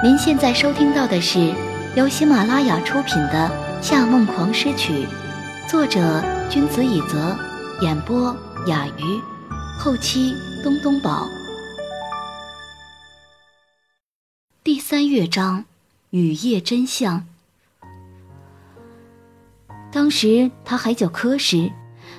[0.00, 1.52] 您现在收听到的是
[1.96, 3.50] 由喜马拉雅出品的
[3.82, 4.92] 《夏梦狂诗曲》，
[5.68, 7.36] 作者君子以泽，
[7.80, 8.32] 演播
[8.68, 9.20] 雅鱼，
[9.76, 11.26] 后期东东宝。
[14.62, 15.64] 第三乐章，
[16.10, 17.26] 雨夜真相。
[19.90, 21.72] 当时他还叫科师，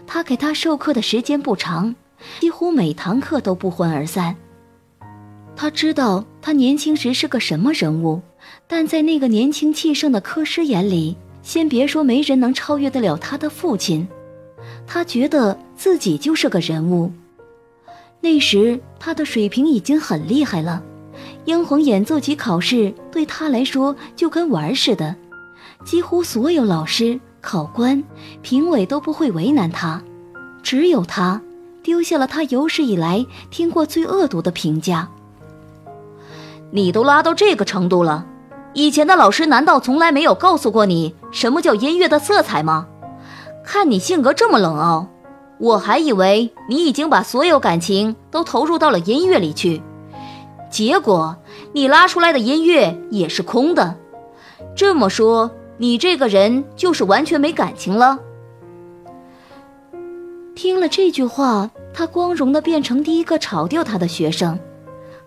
[0.06, 1.96] 他给他授课的时间不长，
[2.42, 4.36] 几乎每堂课都不欢而散。
[5.62, 8.22] 他知道他年轻时是个什么人物，
[8.66, 14.08] 但在那个年轻气盛的科师眼里，先别说没人能超越得了他的父亲，
[14.88, 17.12] 他觉得自己就是个人物。
[18.22, 20.82] 那时他的水平已经很厉害了，
[21.44, 25.14] 英皇演奏级考试对他来说就跟玩似的，
[25.84, 28.02] 几乎所有老师、考官、
[28.42, 30.02] 评委都不会为难他，
[30.64, 31.42] 只有他
[31.84, 35.10] 丢下了他有史以来听过最恶毒的评价。
[36.72, 38.26] 你都拉到这个程度了，
[38.74, 42.88] 以前的老师难道从来没有告诉过你什么叫音乐的色彩吗？
[43.64, 45.08] 看你性格这么冷傲，
[45.58, 49.82] 我还以为你已经把所有感情都投入到了音乐里去，
[50.70, 51.36] 结果
[51.74, 53.96] 你拉出来的音乐也是空的。
[54.76, 58.20] 这么说，你这个人就是完全没感情了。
[60.56, 64.60] 听了这句话，他光荣的变成第一个炒掉他的学生。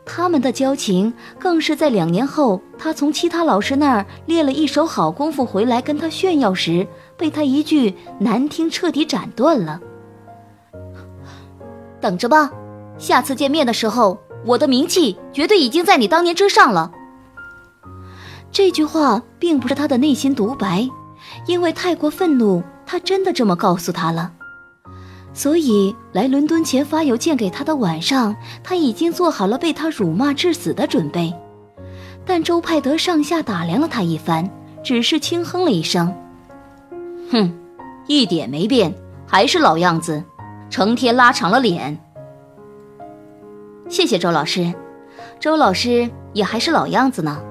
[0.05, 6.87] 他们的交情更是在两年后，他从其他老师那儿练了一手好功夫回来跟他炫耀时，
[7.17, 9.81] 被他一句难听彻底斩断了。
[12.01, 12.51] 等着吧，
[12.99, 16.91] 下次见面的时候，我的名气绝对已经在你当年之上了。
[18.51, 20.87] 这句话并不是他的内心独白，
[21.47, 24.33] 因为太过愤怒，他真的这么告诉他了。
[25.35, 31.33] 所以来伦敦前发邮件给他的晚上，他已经做好了被他辱骂致死的准备。
[32.25, 34.49] 但周派德上下打量了他一番，
[34.85, 36.15] 只是轻哼了一声
[37.33, 37.53] ：“哼，
[38.07, 38.95] 一点没变，
[39.27, 40.23] 还是老样子，
[40.71, 41.99] 成天拉长了脸。”
[43.89, 44.73] 谢谢周老师，
[45.41, 47.43] 周老师也还是老样子呢。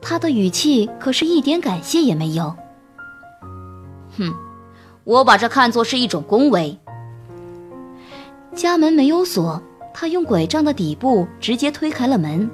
[0.00, 2.54] 他的语气可是一点感谢也没有。
[4.18, 4.43] 哼。
[5.04, 6.76] 我把这看作是一种恭维。
[8.54, 12.50] 家门没有锁，他用拐杖的底部直接推开了门。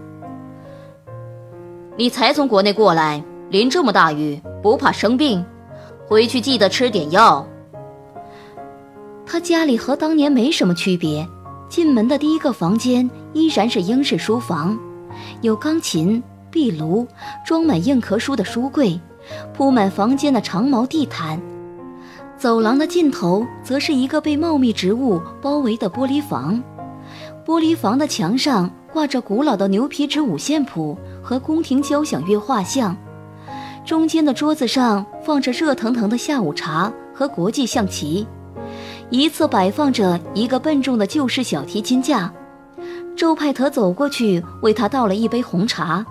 [1.97, 5.45] 你才从国内过来，淋这么大雨，不怕生病？
[6.09, 7.47] 回去记得吃点药。
[9.25, 11.25] 他家里和当年没什么区别，
[11.69, 14.77] 进门的第一个房间依然是英式书房，
[15.43, 17.07] 有钢琴、壁炉，
[17.47, 18.99] 装满硬壳书的书柜，
[19.55, 21.41] 铺满房间的长毛地毯。
[22.41, 26.59] 走廊的尽头，则是一个被茂密植物包围的玻璃房。
[27.45, 32.97] 玻璃房的墙上挂着古老的牛皮纸五线谱和宫廷交响乐画像。
[33.85, 38.27] 中间的桌子上放着热腾腾的下午茶和国际象棋，
[39.11, 42.33] 一侧摆放着一个笨重的旧式小提琴架。
[43.15, 46.07] 周派特走过去为他倒了一杯红茶，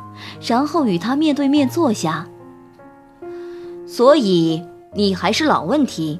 [0.47, 2.27] 然后与他面对面坐下。
[3.87, 4.61] 所以。
[4.93, 6.19] 你还是老问题。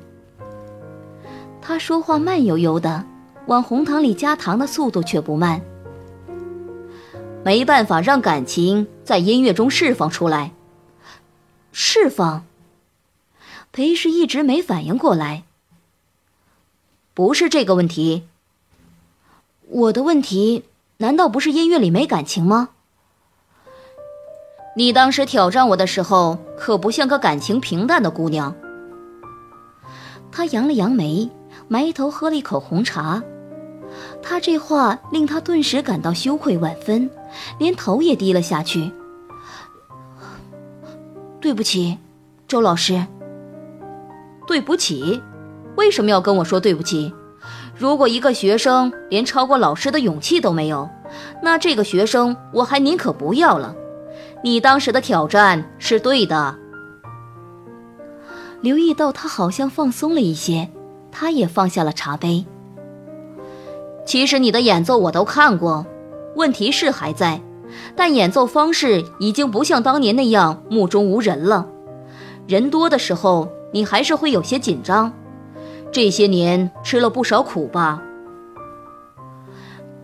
[1.61, 3.05] 他说话慢悠悠的，
[3.47, 5.61] 往红糖里加糖的速度却不慢。
[7.43, 10.51] 没办法让感情在音乐中释放出来。
[11.71, 12.45] 释放？
[13.71, 15.43] 裴氏一直没反应过来。
[17.13, 18.23] 不是这个问题。
[19.67, 20.65] 我的问题
[20.97, 22.69] 难道不是音乐里没感情吗？
[24.75, 28.55] 你当时挑战我的时候，可不像个感情平淡的姑娘。
[30.31, 31.29] 他扬了扬眉，
[31.67, 33.21] 埋头喝了一口红茶。
[34.21, 37.09] 他这话令他顿时感到羞愧万分，
[37.57, 38.91] 连头也低了下去。
[41.41, 41.97] 对不起，
[42.47, 43.05] 周老师。
[44.45, 45.21] 对不起？
[45.75, 47.13] 为什么要跟我说对不起？
[47.75, 50.89] 如果一个学生连超过老师的勇气都没有，
[51.41, 53.75] 那这个学生我还宁可不要了。
[54.41, 56.55] 你当时的挑战是对的。
[58.61, 60.69] 留意到他好像放松了一些，
[61.11, 62.45] 他也放下了茶杯。
[64.05, 65.85] 其实你的演奏我都看过，
[66.35, 67.41] 问题是还在，
[67.95, 71.67] 但演奏方式已经不像当年那样目中无人了。
[72.47, 75.13] 人多的时候，你还是会有些紧张。
[75.91, 78.01] 这些年吃了不少苦吧？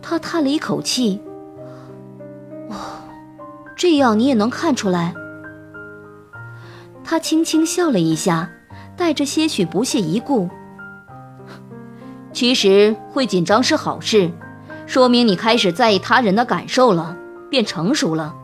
[0.00, 1.20] 他叹了一口气。
[3.76, 5.14] 这样你也能看出来。
[7.04, 8.50] 他轻轻笑了一下，
[8.96, 10.48] 带着些许不屑一顾。
[12.32, 14.30] 其实会紧张是好事，
[14.86, 17.16] 说明你开始在意他人的感受了，
[17.48, 18.34] 变成熟了。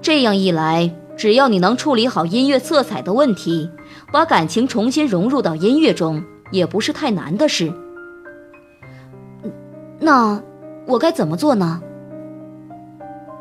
[0.00, 3.68] 这样一来，只要你能处理好音乐色彩的问题，
[4.12, 7.72] 把感情重新融入到音乐中，也不是太难的事。
[10.00, 10.40] 那
[10.86, 11.82] 我该怎么做呢？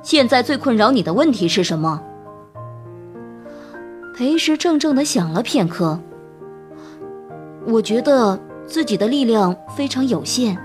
[0.07, 2.01] 现在最困扰你的问题是什么？
[4.15, 6.00] 裴时怔怔的想了片刻。
[7.65, 10.57] 我觉得自己的力量非常有限。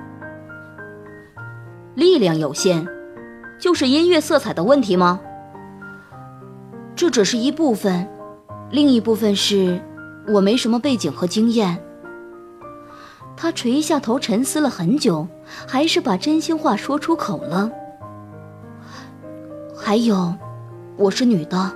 [1.96, 2.86] 力量有限，
[3.58, 5.18] 就是音乐色彩的问题吗？
[6.94, 8.08] 这只是一部分，
[8.70, 9.82] 另一部分是
[10.28, 11.82] 我没什么背景和经验。
[13.36, 15.26] 他垂下头沉思了很久，
[15.66, 17.72] 还是把真心话说出口了。
[19.84, 20.32] 还有，
[20.96, 21.73] 我是女的。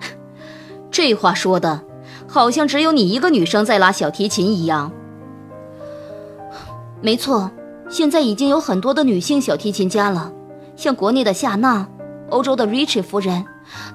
[0.90, 1.82] 这话说的，
[2.26, 4.90] 好像只有你一个女生在拉小提琴一样。
[7.02, 7.50] 没错，
[7.90, 10.32] 现在已经有很多的女性小提琴家了，
[10.76, 11.86] 像国内的夏娜，
[12.30, 13.44] 欧洲的 Rich 夫人。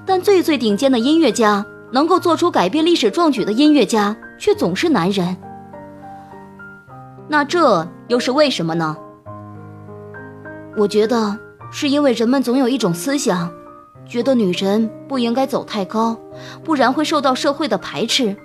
[0.06, 5.36] 但最最顶尖的音乐家，能够做出改变历史壮举的音乐家，却总是男人。
[7.26, 8.96] 那这又是为什么呢？
[10.76, 11.36] 我觉得
[11.72, 13.50] 是因为人们总有一种思想，
[14.06, 16.16] 觉得女人不应该走太高，
[16.62, 18.36] 不然会受到社会的排斥。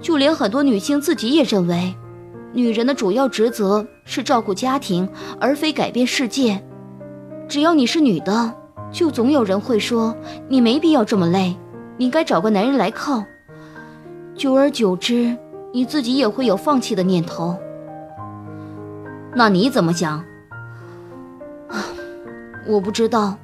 [0.00, 1.92] 就连很多女性自己也认为，
[2.52, 5.08] 女人的主要职责是照顾家庭，
[5.40, 6.62] 而非改变世界。
[7.48, 8.54] 只要你是女的。
[8.92, 10.14] 就总有人会说
[10.48, 11.56] 你没必要这么累，
[11.96, 13.24] 你该找个男人来靠。
[14.36, 15.36] 久而久之，
[15.72, 17.58] 你自己也会有放弃的念头。
[19.34, 20.24] 那你怎么想？
[22.66, 23.36] 我不知道。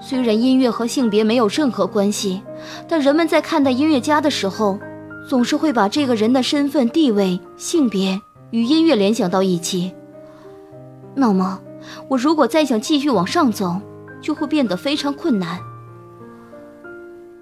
[0.00, 2.42] 虽然音乐和性别没有任何关系，
[2.88, 4.78] 但人们在看待音乐家的时候，
[5.28, 9.92] 总是会把这个人的身份、地位、性别与音乐联想到一起。
[11.14, 11.60] 那么，
[12.08, 13.80] 我如果再想继续往上走，
[14.20, 15.58] 就会变得非常困难。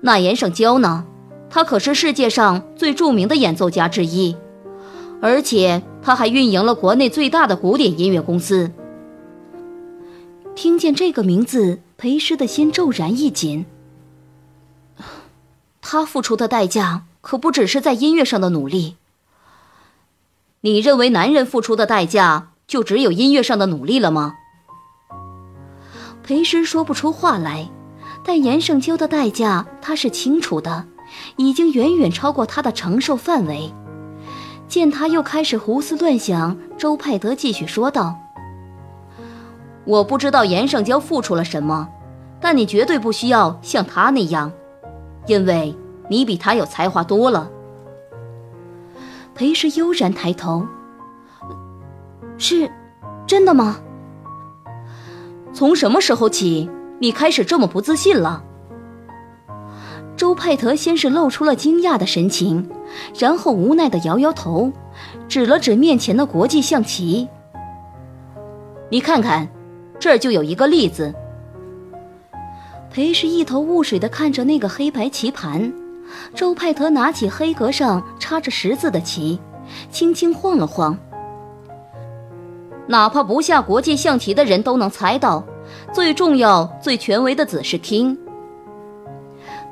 [0.01, 1.05] 那严胜娇呢？
[1.49, 4.37] 他可是世界上最著名的演奏家之一，
[5.21, 8.71] 而且他还运营了国内最大的古典音乐公司。
[10.55, 13.65] 听见这个名字，裴师的心骤然一紧。
[15.81, 18.97] 他付出的代价可不只是在音乐上的努力。
[20.61, 24.35] 你认为男人付出的代价就只有音乐上的努力了吗？
[26.23, 27.69] 裴师说不出话来，
[28.25, 30.87] 但严胜秋的代价他是清楚的，
[31.37, 33.75] 已经远远超过他的承受范围。
[34.69, 38.17] 见他又开始胡思乱想，周派德继续说道
[39.85, 41.89] ：“我不知道严胜娇付出了什么，
[42.41, 44.53] 但你绝对不需要像他那样，
[45.27, 45.75] 因为
[46.09, 47.51] 你比他有才华多了。”
[49.35, 50.67] 裴师悠然抬头
[52.39, 52.71] ：“是，
[53.27, 53.79] 真的吗？”
[55.53, 58.45] 从什么时候起，你开始这么不自信了？
[60.17, 62.71] 周派特先是露出了惊讶的神情，
[63.19, 64.71] 然后无奈的摇摇头，
[65.27, 67.29] 指了指面前的国际象棋。
[68.91, 69.49] 你看看，
[69.99, 71.15] 这就有一个例子。
[72.91, 75.73] 裴氏一头雾水的看着那个黑白棋盘，
[76.35, 79.41] 周派特拿起黑格上插着十字的棋，
[79.91, 80.97] 轻轻晃了晃。
[82.87, 85.43] 哪怕不下国际象棋的人都能猜到，
[85.93, 88.19] 最重要、最权威的子是听。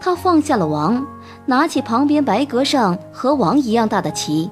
[0.00, 1.06] 他放下了王，
[1.44, 4.50] 拿起旁边白格上和王一样大的棋。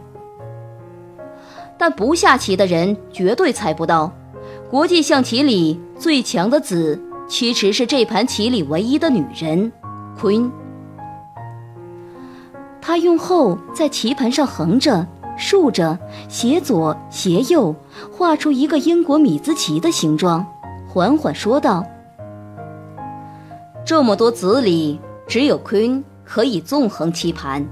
[1.79, 4.13] 但不下棋的人绝对猜不到，
[4.71, 9.73] 国际象棋里最强的子其实是这盘棋里唯一的女人
[10.21, 10.51] ，queen。
[12.81, 15.07] 他用后在棋盘上横着。
[15.41, 15.97] 竖着，
[16.29, 17.73] 斜左斜右，
[18.11, 20.45] 画出一个英国米字旗的形状，
[20.89, 21.87] 缓缓说道
[23.87, 27.65] ：“这么多子里，只有 Queen 可以纵横棋盘。”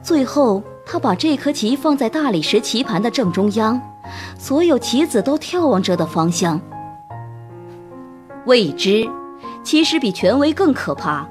[0.00, 3.80] 最后，他把这颗棋放在大理石棋盘的正中央，
[4.38, 6.60] 所有棋子都眺望着的方向。
[8.46, 9.08] 未知，
[9.62, 11.26] 其实比权威更可怕，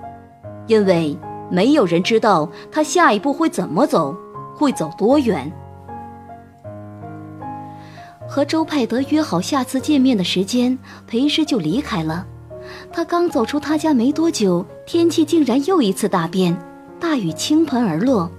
[0.68, 1.18] 因为
[1.50, 4.16] 没有人知道他下一步会怎么走。
[4.56, 5.50] 会走多远？
[8.28, 12.28] 和周派德约好下次见面的时间，裴师就离开了。
[12.92, 16.54] 他刚走出他家没多久，天气竟然又一次大变，
[17.00, 18.30] 大雨倾盆而落。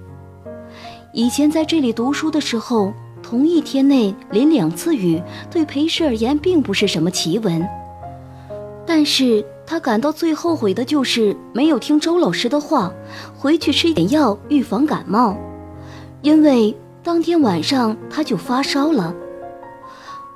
[1.14, 2.92] 以前在这里读书的时候，
[3.30, 5.22] 同一天内淋两次雨，
[5.52, 7.64] 对裴氏而言并不是什么奇闻。
[8.84, 12.92] 但是他感到最后悔的就是没有听周老师的话，
[13.38, 15.36] 回去吃点药预防感冒。
[16.22, 19.14] 因为当天晚上他就发烧了，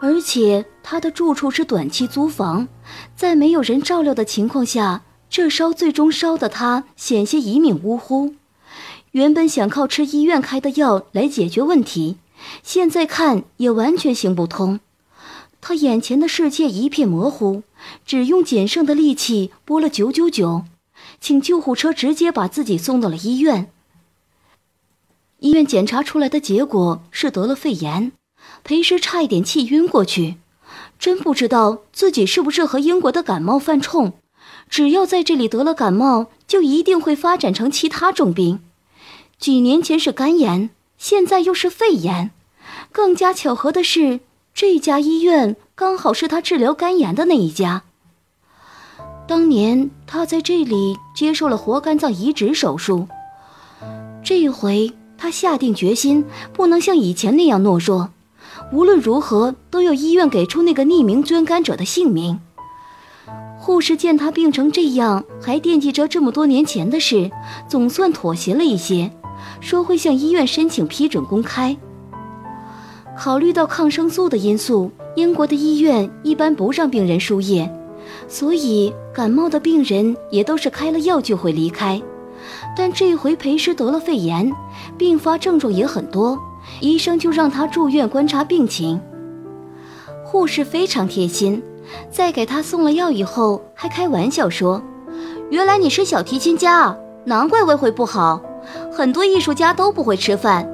[0.00, 2.68] 而且他的住处是短期租房，
[3.16, 8.34] 在没有人照料的情况下，这烧最终烧得他险些一命呜呼。
[9.10, 12.18] 原本想靠吃医院开的药来解决问题，
[12.62, 14.80] 现在看也完全行不通。
[15.60, 17.62] 他眼前的世界一片模糊，
[18.04, 20.64] 只用仅剩的力气拨了九九九，
[21.20, 23.70] 请救护车直接把自己送到了医院。
[25.38, 28.12] 医院检查出来的结果是得了肺炎，
[28.62, 30.36] 裴师差一点气晕过去。
[30.98, 34.14] 真不知道自己是不是和英国的感冒犯冲，
[34.70, 38.60] 只要在这里得了感冒，就一定会发展成其他重病。
[39.38, 42.30] 几年前是肝炎，现在又是肺炎，
[42.90, 44.20] 更加巧合的是，
[44.54, 47.82] 这家医院刚好是他治疗肝炎的那一家。
[49.26, 53.08] 当年他在这里接受了活肝脏移植手术，
[54.22, 58.10] 这一回他下定决心，不能像以前那样懦弱，
[58.72, 62.40] 无论如何都要医院给出那个匿名捐肝者的姓名。
[63.58, 67.30] 护士见他病成这样，还惦记着这么多年前的事，
[67.66, 69.10] 总算妥协了一些。
[69.60, 71.76] 说会向医院申请批准公开。
[73.16, 77.70] 考虑到抗生素的因素，英国的医院一般不让病人输液，
[78.26, 82.02] 所以感冒的病人也都是开了药就会离开。
[82.76, 84.52] 但这回裴师得了肺炎，
[84.98, 86.38] 并发症状也很多，
[86.80, 89.00] 医生就让他住院观察病情。
[90.24, 91.62] 护士非常贴心，
[92.10, 94.82] 在给他送了药以后，还开玩笑说
[95.50, 98.42] ：“原来你是小提琴家，难怪胃会不好。”
[98.94, 100.64] 很多艺术家都不会吃饭。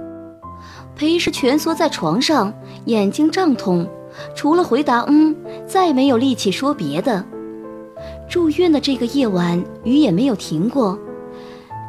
[0.94, 2.52] 裴氏蜷缩在床上，
[2.84, 3.88] 眼睛胀痛，
[4.34, 5.34] 除了回答“嗯”，
[5.66, 7.24] 再没有力气说别的。
[8.28, 10.98] 住院的这个夜晚，雨也没有停过。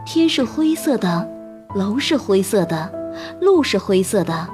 [0.05, 1.29] 天是灰色的，
[1.75, 2.89] 楼是灰色的，
[3.41, 4.47] 路是灰色的，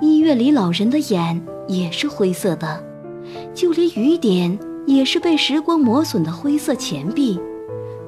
[0.00, 2.82] 医院里老人的眼也是灰色的，
[3.54, 7.38] 就连雨点也是被时光磨损的灰色钱币。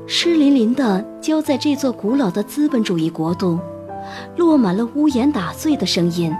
[0.06, 3.58] 湿淋淋的浇在这座古老的资本主义国度，
[4.37, 6.34] 落满了屋檐打碎的声音。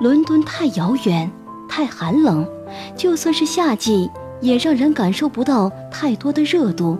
[0.00, 1.28] 伦敦太遥远，
[1.68, 2.46] 太寒冷，
[2.94, 4.08] 就算是夏季，
[4.40, 6.96] 也让人感受不到太多的热度。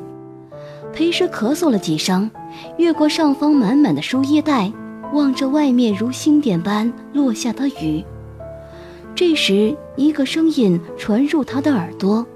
[0.92, 2.28] 裴师咳嗽了几声，
[2.76, 4.72] 越过上方满满的输液袋，
[5.12, 8.04] 望着外面如星点般落下的雨。
[9.14, 12.26] 这时，一个声音传入他的耳朵。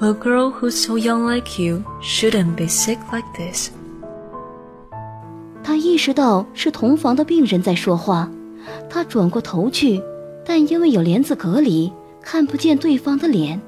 [0.00, 3.70] A girl who's so young like you shouldn't be sick like this。
[5.64, 8.30] 他意识到是同房的病人在说话，
[8.88, 10.00] 他转过头去，
[10.46, 13.60] 但因为有帘子隔离，看不见对方的脸。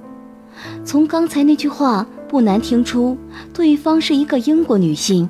[0.84, 3.18] 从刚才那句话不难听出，
[3.52, 5.28] 对方是一个英国女性，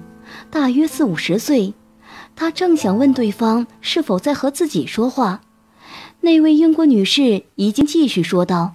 [0.50, 1.73] 大约四五十岁。
[2.37, 5.40] 他正想问对方是否在和自己说话，
[6.21, 8.75] 那位英国女士已经继续说道。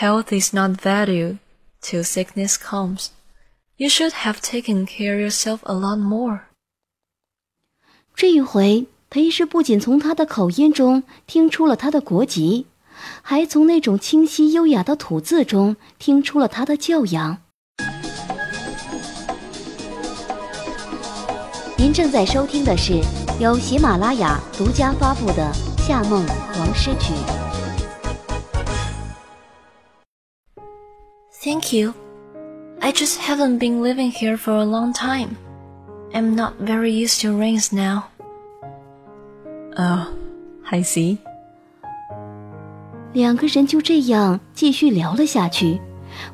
[0.00, 1.38] Health is not value,
[1.82, 3.10] till sickness comes.
[3.76, 6.42] You should have taken care yourself a lot more.
[8.14, 12.66] 这一回，裴氏不仅从他的口音中听出了他的国籍，
[13.22, 17.38] 还从那种清晰优雅的吐字中听出了他的教养。
[21.76, 23.02] 您正在收听的是
[23.40, 25.52] 由喜马拉雅独家发布的
[25.84, 26.24] 《夏梦
[26.56, 27.12] 王诗曲》。
[31.40, 31.94] Thank you.
[32.82, 35.36] I just haven't been living here for a long time.
[36.12, 38.08] I'm not very used to rains now.
[39.76, 40.08] Oh,
[40.68, 41.18] I see.
[43.12, 45.80] 两个人就这样继续聊了下去，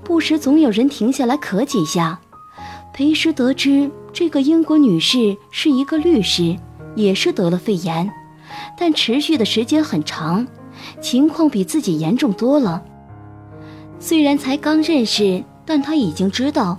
[0.03, 2.19] 不时总有人停下来咳几下。
[2.95, 6.57] 裴时得知这个英国女士是一个律师，
[6.97, 8.11] 也是得了肺炎，
[8.79, 10.47] 但持续的时间很长，
[11.03, 12.83] 情况比自己严重多了。
[13.99, 16.79] 虽然才刚认识，但他已经知道，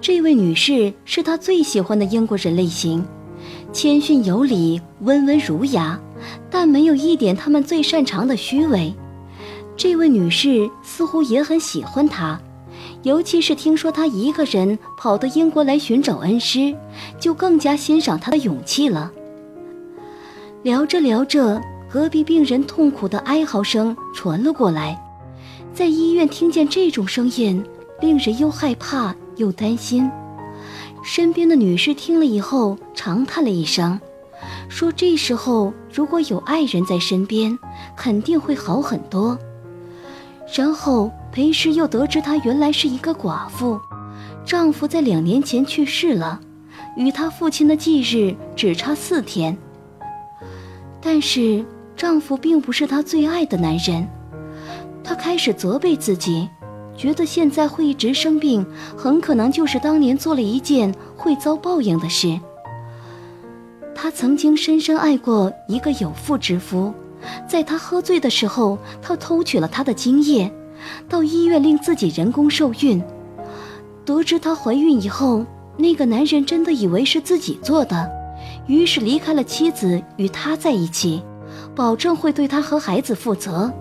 [0.00, 3.04] 这位女士是他最喜欢的英国人类型，
[3.72, 6.00] 谦逊有礼，温文儒雅，
[6.50, 8.92] 但没有一点他们最擅长的虚伪。
[9.76, 12.40] 这位女士似乎也很喜欢他，
[13.02, 16.74] 尤其是听说他一个人跑到英国来寻找恩师，
[17.20, 19.12] 就更加欣赏他的勇气了。
[20.62, 25.00] 聊着聊着，隔壁病人痛苦的哀嚎声传了过来。
[25.74, 27.60] 在医院听见这种声音，
[28.00, 30.08] 令人又害怕又担心。
[31.02, 33.98] 身边的女士听了以后长叹了一声，
[34.68, 37.58] 说：“这时候如果有爱人在身边，
[37.96, 39.36] 肯定会好很多。”
[40.56, 43.76] 然后裴氏又得知她原来是一个寡妇，
[44.46, 46.40] 丈夫在两年前去世了，
[46.96, 49.56] 与她父亲的忌日只差四天。
[51.00, 51.64] 但是
[51.96, 54.08] 丈夫并不是她最爱的男人。
[55.04, 56.48] 他开始责备自己，
[56.96, 62.40] 觉得现在会一直生病，很可能就是当年做了一件会遭报应的事。
[63.94, 66.92] 他曾经深深爱过一个有妇之夫，
[67.46, 70.50] 在他喝醉的时候，他偷取了他的精液，
[71.08, 73.02] 到医院令自己人工受孕。
[74.04, 75.44] 得知她怀孕以后，
[75.78, 78.10] 那个男人真的以为是自己做的，
[78.66, 81.22] 于是离开了妻子，与他在一起，
[81.74, 83.72] 保证会对他和孩子负责。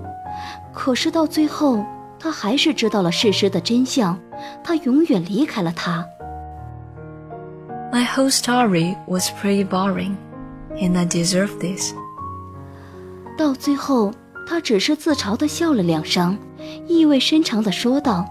[0.74, 1.86] 可是到最后，
[2.20, 4.20] 他还是知道了事实的真相，
[4.64, 6.06] 他永远离开了他。
[7.92, 10.16] My whole story was pretty boring,
[10.76, 11.94] and I deserve this.
[13.38, 14.12] 到最后，
[14.48, 16.38] 他只是自嘲的笑了两声，
[16.88, 18.26] 意味深长的说道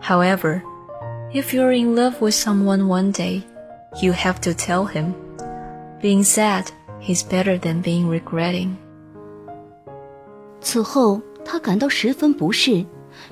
[0.00, 0.62] ：“However,
[1.32, 3.42] if you're in love with someone one day,
[4.00, 5.12] you have to tell him.
[6.00, 6.66] Being sad
[7.06, 8.76] is better than being regretting.”
[10.60, 12.84] 此后，他感到十分不适，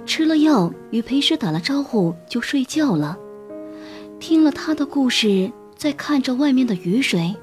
[0.05, 3.17] 吃了药，与裴师打了招呼，就睡觉了。
[4.19, 7.35] 听了他的故事，在看着外面的雨水，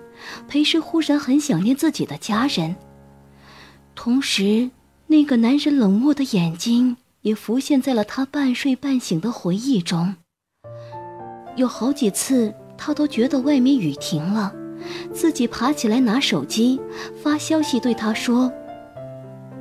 [0.48, 2.76] 裴师忽然很想念自己的家人。
[3.94, 4.72] 同时，
[5.06, 10.16] 那个男人冷漠的眼睛也浮现在了他半睡半醒的回忆中。
[11.56, 14.52] 有好几次，他都觉得外面雨停了，
[15.14, 16.82] 自己爬起来拿手机
[17.22, 18.52] 发消息对他说：“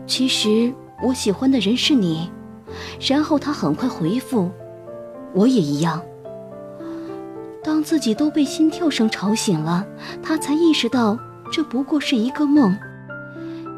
[0.06, 2.30] 其实我喜欢的人是你。”
[3.00, 4.50] 然后他很快回复
[5.34, 6.02] ：“我也一样。”
[7.62, 9.86] 当自己都被心跳声吵醒了，
[10.22, 11.18] 他才意识到
[11.52, 12.76] 这不过是一个梦。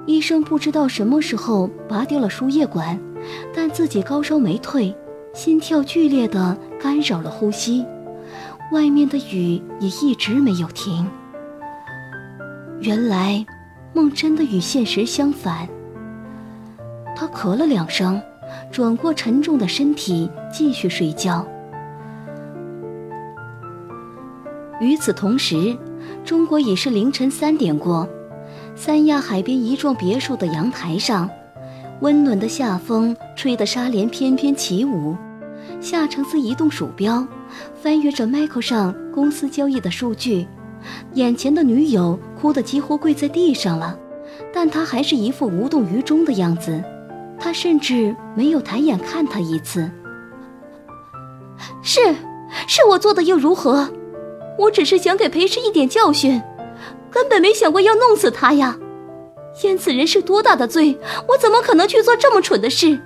[0.06, 2.98] 医生不知道什么时候拔掉了输液管，
[3.54, 4.94] 但自己高烧没退，
[5.32, 7.84] 心跳剧烈的干扰了呼吸。
[8.72, 11.06] 外面的雨也一直没有停。
[12.80, 13.44] 原来，
[13.92, 15.68] 梦真的与现实相反。
[17.16, 18.20] 他咳了两声，
[18.70, 21.46] 转过沉重的身体继续睡觉。
[24.80, 25.76] 与此同时，
[26.24, 28.08] 中国已是凌晨三点过。
[28.74, 31.30] 三亚海边一幢别墅的阳台上，
[32.00, 35.16] 温暖的夏风吹得纱帘翩翩起舞。
[35.80, 37.26] 夏承思移动鼠标，
[37.80, 40.46] 翻阅着 Michael 上公司交易的数据。
[41.14, 43.96] 眼前的女友哭得几乎跪在地上了，
[44.52, 46.82] 但他还是一副无动于衷的样子。
[47.44, 49.90] 他甚至没有抬眼看他一次。
[51.82, 52.00] 是，
[52.66, 53.86] 是我做的又如何？
[54.58, 56.40] 我只是想给裴氏一点教训，
[57.10, 58.78] 根本没想过要弄死他呀！
[59.62, 62.98] 淹死人是多大的罪，我怎么可能去做这么蠢的事？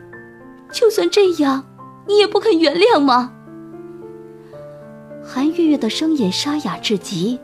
[0.70, 1.66] 就算这样，
[2.06, 3.32] 你也不肯原谅吗？
[5.24, 7.40] 韩月月的声音沙哑至极，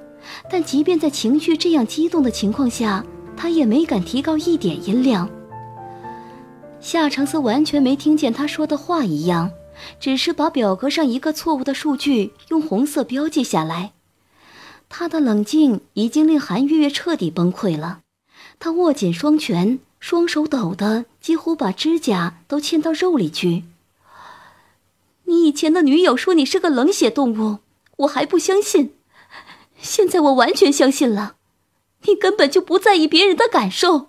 [0.49, 3.05] 但即便在情绪这样激动的情况下，
[3.37, 5.29] 她也没敢提高一点音量。
[6.85, 9.51] 夏承思完全没听见他说的话一样。
[9.99, 13.93] 只是把表格上一个错误的数据用红色标记下来。
[14.91, 18.01] 他的冷静已经令韩月月彻底崩溃了。
[18.61, 23.65] 他握紧双拳，双手抖得几乎把指甲都嵌到肉里去。
[25.25, 27.61] 你以前的女友说你是个冷血动物，
[27.97, 28.95] 我还不相信。
[29.81, 31.37] 现在我完全相信了，
[32.03, 34.09] 你根本就不在意别人的感受。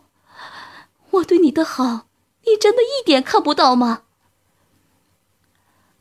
[1.12, 2.05] 我对你的好，
[2.46, 4.04] 你真的一点看不到吗？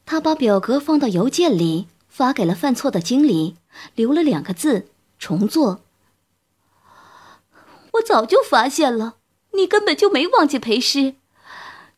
[0.07, 3.57] 他把表格放到邮件里，发给了犯错的经理，
[3.95, 5.81] 留了两个字：重做。
[7.93, 9.17] 我早就发现了，
[9.53, 11.15] 你根本就没忘记裴师。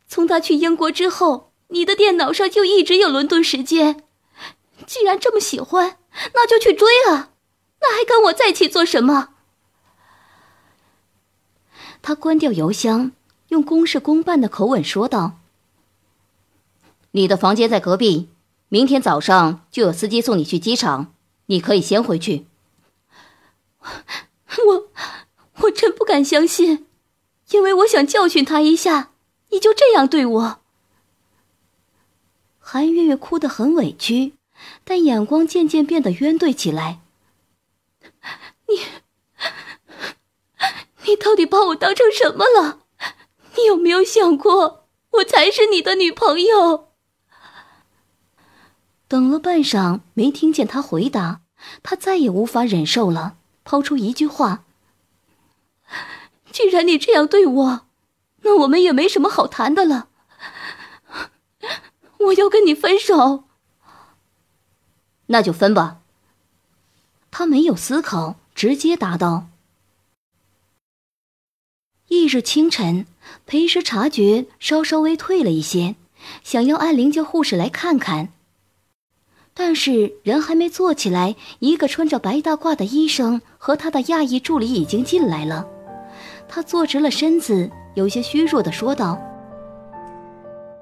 [0.07, 4.05] 从他去英国之后，你的电脑上就一直有伦敦时间。
[4.87, 5.99] 既然这么喜欢，
[6.35, 7.31] 那就去追啊！
[7.81, 9.31] 那还跟我在一起做什么？
[12.03, 13.11] 他关掉邮箱，
[13.49, 15.39] 用公事公办的口吻说道。
[17.13, 18.29] 你的房间在隔壁，
[18.69, 21.15] 明天早上就有司机送你去机场，
[21.47, 22.47] 你可以先回去。
[23.81, 24.89] 我，
[25.63, 26.87] 我真不敢相信，
[27.51, 29.13] 因为我想教训他一下，
[29.51, 30.61] 你就这样对我。
[32.59, 34.33] 韩月月哭得很委屈，
[34.85, 37.01] 但眼光渐渐变得冤对起来。
[38.69, 38.81] 你，
[41.05, 42.81] 你到底把我当成什么了？
[43.57, 46.93] 你有没有想过，我才是你的女朋友？
[49.09, 51.41] 等了半晌，没听见他回答，
[51.83, 54.65] 他再也无法忍受了，抛出一句话
[56.51, 57.87] ：“既然你这样对我，
[58.43, 60.09] 那我们也没什么好谈的了。
[62.19, 63.45] 我要跟你分手。”
[65.29, 66.01] 那就分吧。
[67.31, 69.49] 他没有思考，直接答道。
[72.09, 73.05] 翌日清晨，
[73.47, 75.97] 裴时察觉稍稍微退了一些，
[76.45, 78.29] 想要按铃叫护士来看看。
[79.53, 85.67] 但是人还没坐起来，一个穿着白大褂的医生和他的亚裔助理已经进来了。
[86.47, 89.19] 他坐直了身子，有些虚弱的说道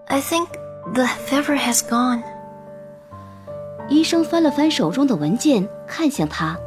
[0.09, 0.49] ：“I think
[0.93, 2.23] the fever has gone。”
[3.89, 6.59] 医生翻了翻手中的文件，看向他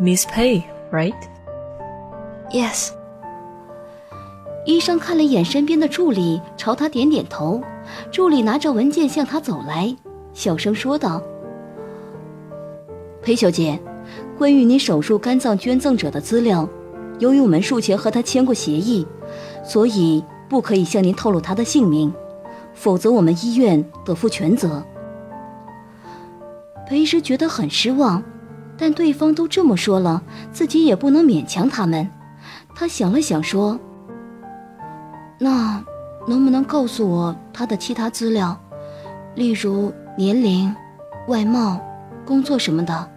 [0.00, 1.14] ：“Miss Pei, right?
[2.50, 2.92] Yes。”
[4.64, 7.60] 医生看了一眼身边的助理，朝他点点头。
[8.12, 9.94] 助理拿着文件向他走来，
[10.32, 11.20] 小声说道
[13.20, 13.78] ：“裴小姐，
[14.38, 16.68] 关于你手术肝脏捐赠者的资料，
[17.18, 19.04] 由于我们术前和他签过协议，
[19.64, 22.12] 所以不可以向您透露他的姓名，
[22.72, 24.84] 否则我们医院得负全责。”
[26.88, 28.22] 裴医师觉得很失望，
[28.78, 30.22] 但对方都这么说了，
[30.52, 32.08] 自己也不能勉强他们。
[32.76, 33.78] 他想了想，说
[35.42, 35.84] ：“那
[36.24, 38.56] 能不能告诉我他的其他资料，
[39.34, 40.72] 例如年龄、
[41.26, 41.80] 外貌、
[42.24, 43.10] 工作什么的？”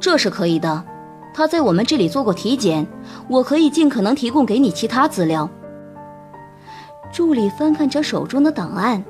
[0.00, 0.84] 这是可以的。
[1.32, 2.84] 他在我们这里做过体检，
[3.28, 5.48] 我可以尽可能提供给你其他资料。
[7.12, 9.04] 助理翻看着手中的档案。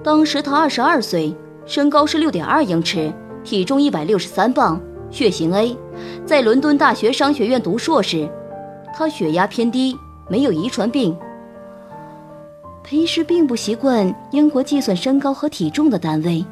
[0.00, 5.76] 当时他二十二岁，身高是六点二英尺，体重一百六十三磅，血型 A，
[6.24, 8.30] 在伦敦大学商学院读硕士。
[8.98, 9.94] 他血压偏低，
[10.26, 11.14] 没有遗传病。
[12.82, 16.42] 裴时并不习惯英国计算身高和体重的单位，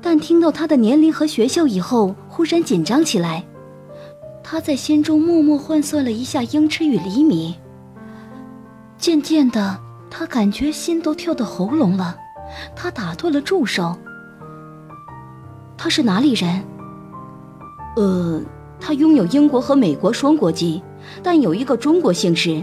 [0.00, 3.44] 但听到他的年龄和学校以后，忽然紧张起来。
[4.42, 7.56] 他在心中默默换算了一下英尺与厘米。
[8.96, 9.78] 渐渐的，
[10.08, 12.16] 他感觉心都跳到喉咙了。
[12.74, 13.94] 他打断了助手。
[15.76, 16.64] 他是哪里人？
[17.96, 18.40] 呃，
[18.80, 20.82] 他拥有英国和美国双国籍，
[21.22, 22.62] 但有一个中国姓氏。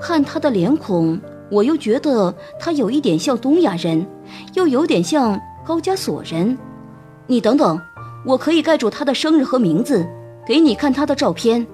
[0.00, 4.04] 看他的脸孔，我又觉得他有一点像东亚人，
[4.54, 6.56] 又有点像高加索人。
[7.26, 7.80] 你等等，
[8.26, 10.06] 我可以盖住他的生日和名字，
[10.46, 11.64] 给你看他的照片。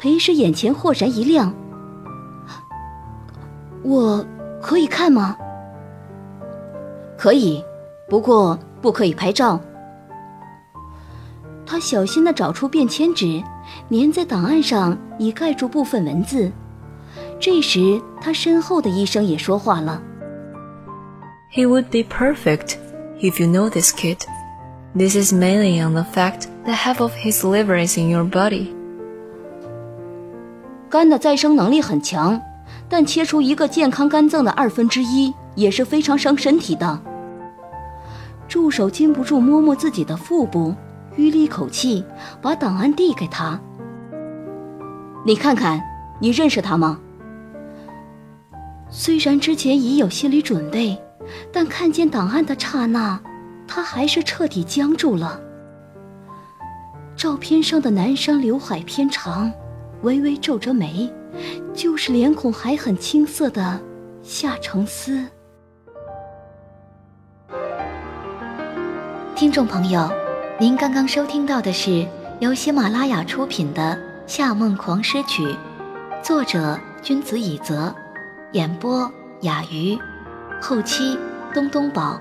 [0.00, 1.52] 裴师眼前豁然一亮。
[3.82, 4.24] 我
[4.60, 5.36] 可以看吗？
[7.16, 7.62] 可以，
[8.08, 9.60] 不过不可以拍照。
[11.78, 13.40] 他小心地找出便签纸，
[13.88, 16.50] 粘在档案上，以盖住部分文字。
[17.38, 20.02] 这时，他身后的医生也说话了
[21.54, 22.74] ：“He would be perfect
[23.20, 24.16] if you know this kid.
[24.96, 28.74] This is mainly on the fact that half of his liver is in your body.”
[30.90, 32.42] 肝的再生能力很强，
[32.88, 37.00] 但切除一个健康肝脏的二分之一也是非常伤身体的。
[38.48, 40.74] 助手禁不住摸摸自己的腹部，
[41.18, 42.04] 吁了一口气，
[42.40, 43.60] 把档案递给他。
[45.26, 45.82] 你看看，
[46.20, 47.00] 你认识他吗？
[48.88, 50.96] 虽然之前已有心理准备，
[51.52, 53.20] 但看见档案的刹那，
[53.66, 55.40] 他还是彻底僵住了。
[57.16, 59.52] 照片上的男生刘海偏长，
[60.02, 61.12] 微微皱着眉，
[61.74, 63.80] 就是脸孔还很青涩的
[64.22, 65.26] 夏承思。
[69.34, 70.08] 听众朋友，
[70.60, 72.04] 您刚刚收听到的是
[72.40, 75.44] 由喜马拉雅出品的《夏梦狂诗曲》，
[76.20, 77.94] 作者君子以泽，
[78.50, 79.08] 演播
[79.42, 79.96] 雅鱼，
[80.60, 81.16] 后期
[81.54, 82.20] 东东宝。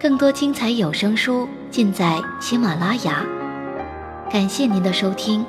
[0.00, 3.24] 更多精彩有声书尽在喜马拉雅，
[4.28, 5.46] 感谢您的收听。